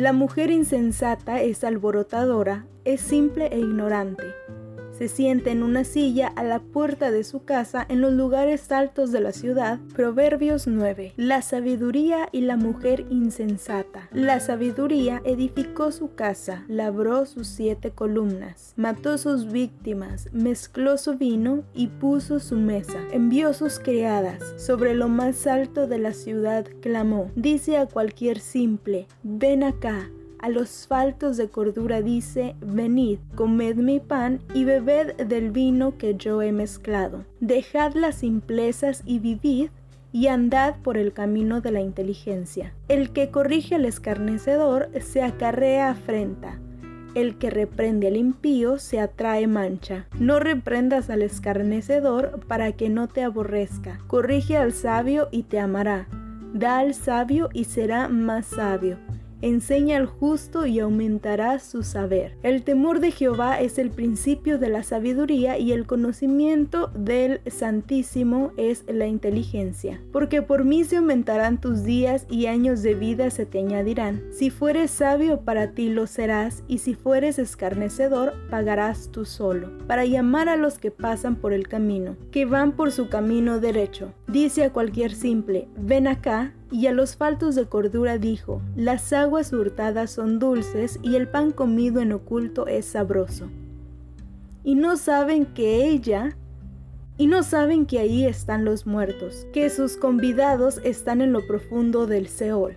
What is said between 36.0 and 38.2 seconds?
yo he mezclado. Dejad las